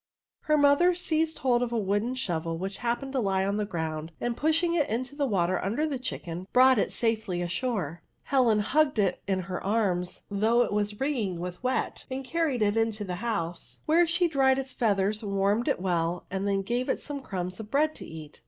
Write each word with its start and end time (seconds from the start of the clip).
Her 0.45 0.57
mother 0.57 0.95
seized 0.95 1.37
hold 1.37 1.61
of 1.61 1.71
a 1.71 1.77
wooden 1.77 2.15
shorel 2.15 2.57
which 2.57 2.77
happened 2.77 3.11
to 3.13 3.19
lie 3.19 3.45
on 3.45 3.57
the 3.57 3.67
ground, 3.67 4.11
and 4.19 4.35
pushing 4.35 4.73
it 4.73 4.89
into 4.89 5.15
the 5.15 5.27
water 5.27 5.63
under 5.63 5.85
the 5.85 5.99
chicken, 5.99 6.47
brought 6.51 6.79
it 6.79 6.91
safely 6.91 7.39
ashore. 7.43 8.01
Helen 8.23 8.61
hugged 8.61 8.97
it 8.97 9.21
in 9.27 9.41
her 9.41 9.63
arms, 9.63 10.23
though 10.31 10.63
it 10.63 10.73
was 10.73 10.99
wringing 10.99 11.39
with 11.39 11.61
wet, 11.63 12.05
and 12.09 12.25
carried 12.25 12.63
it 12.63 12.75
into 12.75 13.03
the 13.03 13.17
house, 13.21 13.77
where 13.85 14.07
she 14.07 14.27
dried 14.27 14.57
its 14.57 14.71
feathers, 14.73 15.21
wanned 15.23 15.67
it 15.67 15.79
well, 15.79 16.25
and 16.31 16.47
then 16.47 16.63
gave 16.63 16.89
it 16.89 16.99
some 16.99 17.21
crumbs 17.21 17.59
of 17.59 17.69
bread 17.69 17.93
to 17.93 18.03
eat. 18.07 18.39